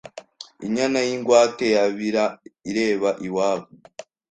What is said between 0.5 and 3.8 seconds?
Inyana y’ingwate yabira ireba iwabo.